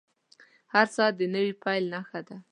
[0.73, 2.35] •هر ساعت د نوې پیل نښه ده.